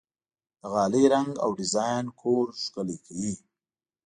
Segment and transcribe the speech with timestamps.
[0.59, 3.33] د غالۍ رنګ او ډیزاین کور ښکلی کوي.